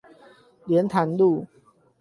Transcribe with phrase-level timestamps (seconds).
[0.65, 1.45] 蓮潭路